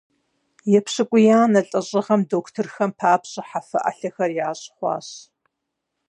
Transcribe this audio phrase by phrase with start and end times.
[0.77, 5.07] Епщыкӏуиянэ лӏэщӏыгъуэм дохутырхэм папщӏэ хьэфэ ӏэлъэхэр ящӏ хъуащ.